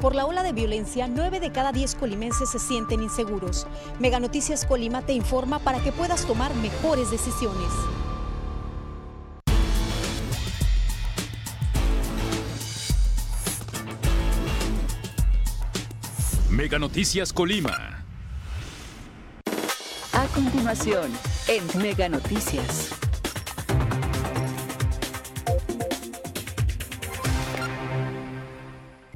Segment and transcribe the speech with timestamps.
[0.00, 3.66] Por la ola de violencia, 9 de cada 10 colimenses se sienten inseguros.
[3.98, 7.68] Mega Noticias Colima te informa para que puedas tomar mejores decisiones.
[16.48, 18.02] Mega Noticias Colima.
[20.14, 21.10] A continuación,
[21.46, 22.90] en Mega Noticias.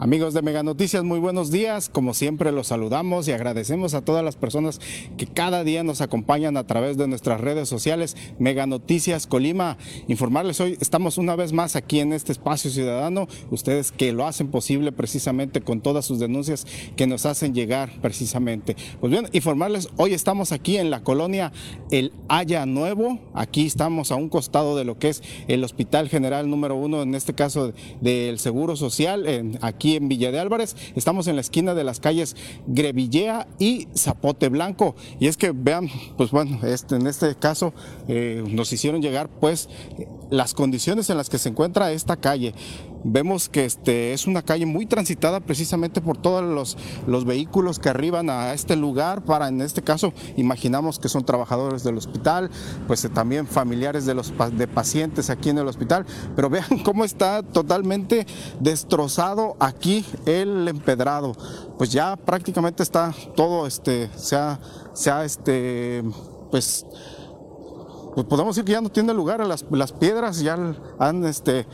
[0.00, 1.88] Amigos de Mega Noticias, muy buenos días.
[1.88, 4.80] Como siempre los saludamos y agradecemos a todas las personas
[5.16, 9.76] que cada día nos acompañan a través de nuestras redes sociales Mega Noticias Colima.
[10.06, 14.52] Informarles hoy, estamos una vez más aquí en este espacio ciudadano, ustedes que lo hacen
[14.52, 18.76] posible precisamente con todas sus denuncias que nos hacen llegar precisamente.
[19.00, 21.50] Pues bien, informarles, hoy estamos aquí en la colonia
[21.90, 26.48] El Haya Nuevo, aquí estamos a un costado de lo que es el Hospital General
[26.48, 30.76] número uno, en este caso del Seguro Social, aquí en Villa de Álvarez.
[30.94, 32.36] Estamos en la esquina de las calles
[32.66, 34.94] Grevillea y Zapote Blanco.
[35.20, 37.72] Y es que vean, pues bueno, este, en este caso
[38.08, 39.68] eh, nos hicieron llegar pues
[40.30, 42.54] las condiciones en las que se encuentra esta calle.
[43.10, 47.88] Vemos que este, es una calle muy transitada precisamente por todos los, los vehículos que
[47.88, 52.50] arriban a este lugar para, en este caso, imaginamos que son trabajadores del hospital,
[52.86, 56.04] pues eh, también familiares de los de pacientes aquí en el hospital,
[56.36, 58.26] pero vean cómo está totalmente
[58.60, 61.32] destrozado aquí el empedrado.
[61.78, 66.04] Pues ya prácticamente está todo este se ha, este
[66.50, 66.84] pues
[68.14, 70.58] pues podemos decir que ya no tiene lugar, las, las piedras ya
[70.98, 71.66] han, este,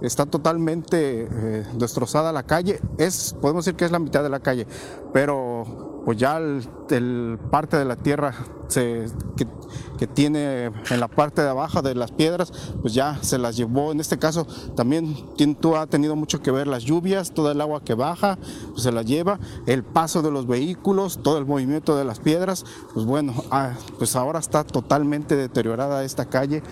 [0.00, 4.40] está totalmente eh, destrozada la calle, es, podemos decir que es la mitad de la
[4.40, 4.66] calle,
[5.12, 8.32] pero pues ya el, parte de la tierra
[8.72, 13.90] que, tiene en la parte de abajo de las piedras, pues ya se las llevó,
[13.90, 14.46] en este caso
[14.76, 15.16] también
[15.58, 18.38] tú ha tenido mucho que ver las lluvias, todo el agua que baja,
[18.70, 22.64] pues se las lleva, el paso de los vehículos, todo el movimiento de las piedras,
[22.94, 26.62] pues bueno, ah, pues ahora está totalmente deteriorada esta calle.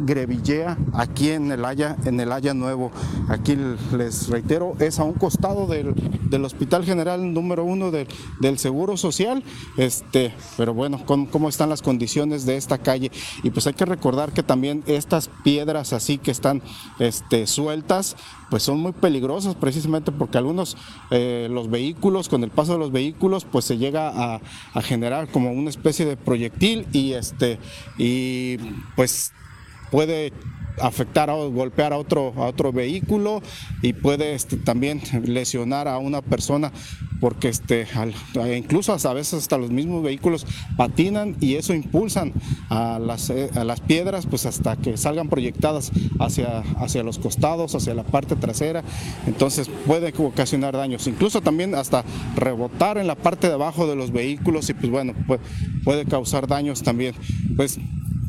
[0.00, 2.90] Grevillea aquí en el Haya, en el Haya Nuevo.
[3.28, 3.56] Aquí
[3.96, 5.94] les reitero, es a un costado del,
[6.28, 8.06] del Hospital General número uno del,
[8.40, 9.42] del Seguro Social.
[9.76, 13.10] Este, pero bueno, con- cómo están las condiciones de esta calle.
[13.42, 16.62] Y pues hay que recordar que también estas piedras así que están
[16.98, 18.16] este, sueltas,
[18.50, 20.76] pues son muy peligrosas precisamente porque algunos
[21.10, 24.40] eh, los vehículos, con el paso de los vehículos, pues se llega a,
[24.74, 27.58] a generar como una especie de proyectil y este,
[27.98, 28.56] y
[28.96, 29.32] pues
[29.90, 30.32] puede
[30.80, 33.42] afectar o golpear a otro, a otro vehículo
[33.82, 36.72] y puede este, también lesionar a una persona
[37.20, 37.86] porque este,
[38.56, 40.46] incluso a veces hasta los mismos vehículos
[40.78, 42.32] patinan y eso impulsan
[42.70, 47.74] a las, eh, a las piedras pues hasta que salgan proyectadas hacia, hacia los costados,
[47.74, 48.82] hacia la parte trasera,
[49.26, 52.04] entonces puede ocasionar daños, incluso también hasta
[52.36, 55.40] rebotar en la parte de abajo de los vehículos y pues bueno, puede,
[55.84, 57.14] puede causar daños también.
[57.56, 57.78] Pues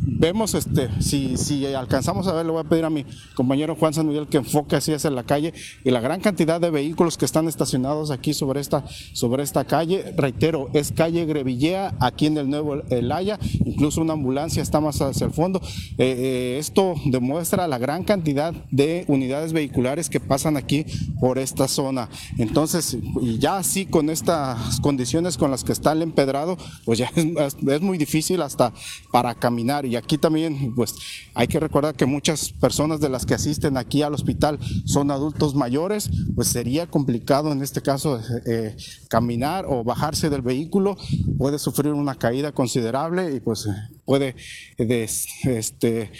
[0.04, 3.94] vemos este si, si alcanzamos a ver le voy a pedir a mi compañero Juan
[3.94, 5.54] San Miguel que enfoque así hacia la calle
[5.84, 10.14] y la gran cantidad de vehículos que están estacionados aquí sobre esta sobre esta calle.
[10.18, 15.02] Reitero es calle Grevillea aquí en el nuevo El Haya incluso una ambulancia está más
[15.02, 15.62] hacia el fondo.
[15.98, 20.86] Eh, eh, esto demuestra la gran cantidad de unidades vehiculares que pasan aquí
[21.20, 22.10] por esta zona.
[22.38, 22.98] Entonces
[23.40, 27.98] ya así con estas condiciones con las que está el empedrado pues ya es muy
[27.98, 28.74] difícil hasta
[29.12, 30.96] para caminar y aquí también pues
[31.34, 35.54] hay que recordar que muchas personas de las que asisten aquí al hospital son adultos
[35.54, 38.76] mayores pues sería complicado en este caso eh,
[39.10, 40.98] caminar o bajarse del vehículo
[41.38, 43.68] puede sufrir una caída considerable y pues
[44.06, 44.36] puede
[44.78, 46.12] des- este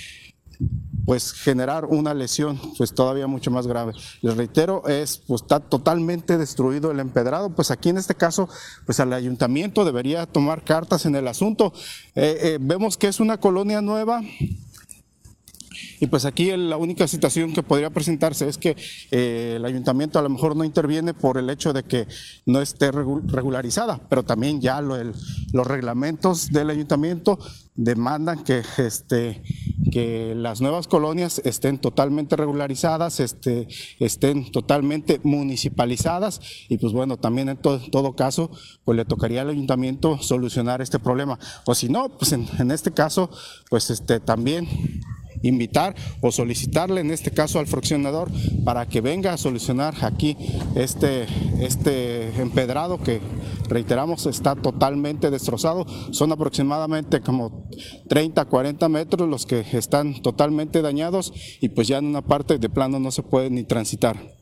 [1.06, 3.94] pues generar una lesión pues todavía mucho más grave.
[4.22, 8.50] Les reitero, es pues está totalmente destruido el empedrado, pues aquí en este caso
[8.86, 11.74] pues el ayuntamiento debería tomar cartas en el asunto.
[12.16, 14.22] Eh, eh, vemos que es una colonia nueva,
[16.00, 18.76] y pues aquí la única situación que podría presentarse es que
[19.12, 22.08] eh, el ayuntamiento a lo mejor no interviene por el hecho de que
[22.46, 27.40] no esté regu- regularizada, pero también ya los reglamentos del ayuntamiento
[27.76, 29.42] demandan que, este,
[29.92, 33.68] que las nuevas colonias estén totalmente regularizadas, este,
[34.00, 38.52] estén totalmente municipalizadas y pues bueno, también en to- todo caso
[38.84, 41.40] pues le tocaría al ayuntamiento solucionar este problema.
[41.66, 43.30] O si no, pues en, en este caso
[43.70, 44.68] pues este, también
[45.42, 48.30] invitar o solicitarle en este caso al fraccionador
[48.64, 50.38] para que venga a solucionar aquí
[50.76, 51.26] este,
[51.60, 53.22] este empedrado que
[53.68, 55.86] reiteramos está totalmente destrozado.
[56.12, 57.70] Son aproximadamente como
[58.10, 62.70] 30, 40 metros los que están totalmente dañados y pues ya en una parte de
[62.70, 64.41] plano no se puede ni transitar.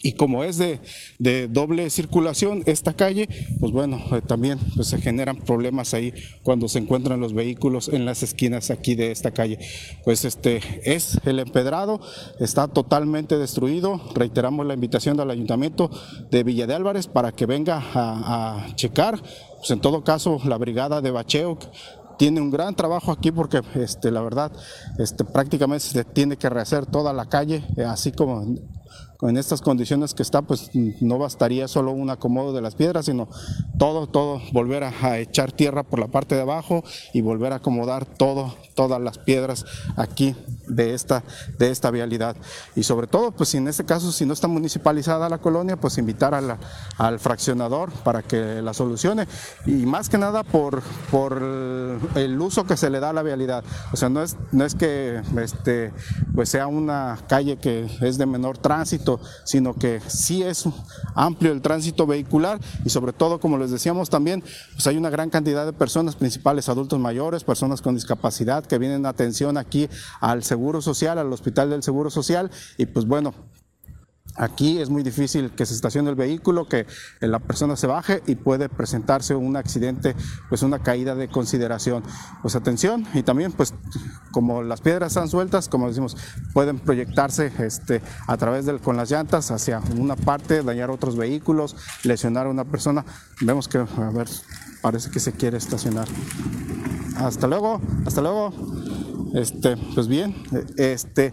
[0.00, 0.80] Y como es de,
[1.18, 3.28] de, doble circulación esta calle,
[3.58, 6.14] pues bueno, eh, también pues se generan problemas ahí
[6.44, 9.58] cuando se encuentran los vehículos en las esquinas aquí de esta calle.
[10.04, 12.00] Pues este es el empedrado,
[12.38, 14.00] está totalmente destruido.
[14.14, 15.90] Reiteramos la invitación al ayuntamiento
[16.30, 19.20] de Villa de Álvarez para que venga a, a checar.
[19.58, 21.58] Pues en todo caso, la brigada de bacheo
[22.18, 24.52] tiene un gran trabajo aquí porque este, la verdad
[24.98, 28.44] este, prácticamente se tiene que rehacer toda la calle, eh, así como
[29.22, 30.70] en estas condiciones que está, pues
[31.00, 33.28] no bastaría solo un acomodo de las piedras, sino
[33.76, 38.04] todo, todo, volver a, echar tierra por la parte de abajo y volver a acomodar
[38.04, 39.64] todo, todas las piedras
[39.96, 40.36] aquí
[40.68, 41.22] de esta,
[41.58, 42.36] de esta vialidad.
[42.74, 46.34] Y sobre todo, pues en este caso, si no está municipalizada la colonia, pues invitar
[46.34, 49.26] al fraccionador para que la solucione.
[49.66, 51.42] Y más que nada por, por
[52.14, 53.64] el uso que se le da a la vialidad.
[53.92, 55.92] O sea, no es, no es que este,
[56.34, 60.64] pues sea una calle que es de menor tránsito, sino que sí es
[61.14, 64.42] amplio el tránsito vehicular y sobre todo, como les decíamos también,
[64.72, 69.06] pues hay una gran cantidad de personas, principales adultos mayores, personas con discapacidad que vienen
[69.06, 69.88] a atención aquí
[70.20, 73.32] al Seguro Social, al Hospital del Seguro Social y pues bueno,
[74.36, 76.86] Aquí es muy difícil que se estacione el vehículo, que
[77.18, 80.14] la persona se baje y puede presentarse un accidente,
[80.48, 82.04] pues una caída de consideración.
[82.40, 83.74] Pues atención y también pues
[84.30, 86.16] como las piedras están sueltas, como decimos,
[86.52, 91.74] pueden proyectarse este, a través de con las llantas hacia una parte, dañar otros vehículos,
[92.04, 93.04] lesionar a una persona.
[93.40, 94.28] Vemos que, a ver,
[94.82, 96.06] parece que se quiere estacionar.
[97.16, 98.52] Hasta luego, hasta luego.
[99.34, 100.34] Este, pues bien,
[100.76, 101.32] este,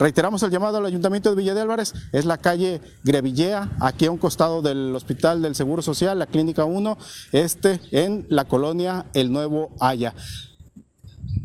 [0.00, 4.10] Reiteramos el llamado al Ayuntamiento de Villa de Álvarez, es la calle Grevillea, aquí a
[4.10, 6.96] un costado del Hospital del Seguro Social, la Clínica 1,
[7.32, 10.14] este en la colonia El Nuevo Haya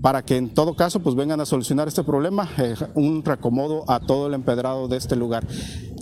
[0.01, 3.99] para que en todo caso pues vengan a solucionar este problema, eh, un reacomodo a
[3.99, 5.45] todo el empedrado de este lugar.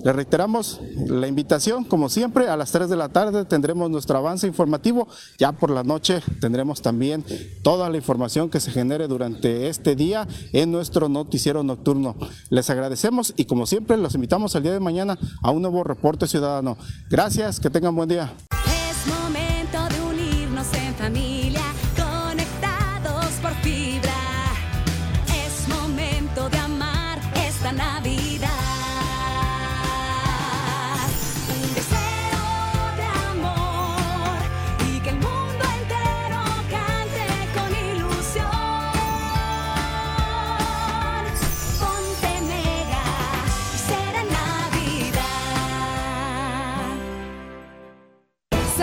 [0.04, 4.46] Le reiteramos la invitación, como siempre, a las 3 de la tarde tendremos nuestro avance
[4.46, 5.08] informativo.
[5.38, 7.24] Ya por la noche tendremos también
[7.62, 12.16] toda la información que se genere durante este día en nuestro noticiero nocturno.
[12.50, 16.28] Les agradecemos y como siempre los invitamos al día de mañana a un nuevo reporte
[16.28, 16.78] ciudadano.
[17.10, 18.34] Gracias, que tengan buen día.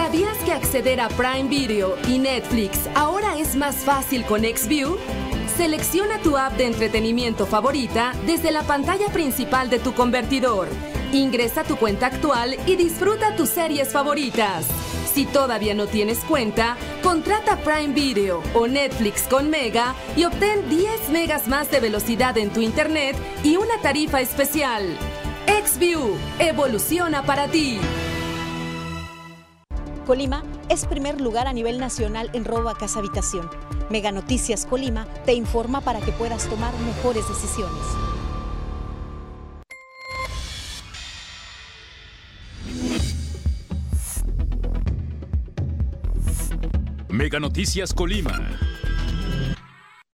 [0.00, 4.96] ¿Sabías que acceder a Prime Video y Netflix ahora es más fácil con XView?
[5.58, 10.68] Selecciona tu app de entretenimiento favorita desde la pantalla principal de tu convertidor.
[11.12, 14.64] Ingresa tu cuenta actual y disfruta tus series favoritas.
[15.12, 21.10] Si todavía no tienes cuenta, contrata Prime Video o Netflix con Mega y obtén 10
[21.10, 24.96] megas más de velocidad en tu internet y una tarifa especial.
[25.46, 27.78] XView, evoluciona para ti.
[30.10, 33.48] Colima es primer lugar a nivel nacional en robo a casa habitación.
[33.90, 37.78] Mega Noticias Colima te informa para que puedas tomar mejores decisiones.
[47.08, 48.32] Mega Noticias Colima.